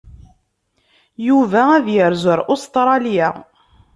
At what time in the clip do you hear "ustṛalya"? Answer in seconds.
2.53-3.29